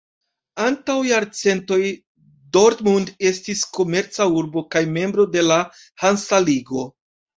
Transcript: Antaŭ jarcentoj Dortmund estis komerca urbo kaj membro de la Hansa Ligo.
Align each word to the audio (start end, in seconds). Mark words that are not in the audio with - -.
Antaŭ 0.67 0.93
jarcentoj 1.07 1.77
Dortmund 2.57 3.13
estis 3.33 3.61
komerca 3.79 4.27
urbo 4.41 4.65
kaj 4.77 4.83
membro 4.97 5.27
de 5.37 5.45
la 5.51 5.59
Hansa 6.07 6.41
Ligo. 6.49 6.89